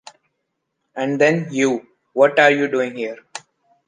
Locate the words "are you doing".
2.39-2.95